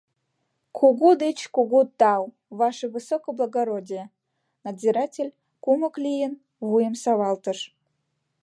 [0.77, 2.23] —Кугу деч кугу тау,
[2.59, 4.05] ваше высокоблагородие,—
[4.65, 5.31] надзиратель,
[5.63, 6.33] кумык лийын,
[6.67, 7.59] вуйым савалтыш.